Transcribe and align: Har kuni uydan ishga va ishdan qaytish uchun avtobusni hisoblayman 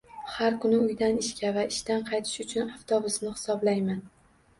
Har 0.35 0.55
kuni 0.61 0.77
uydan 0.85 1.19
ishga 1.23 1.51
va 1.57 1.65
ishdan 1.73 2.01
qaytish 2.07 2.39
uchun 2.45 2.73
avtobusni 2.77 3.35
hisoblayman 3.35 4.01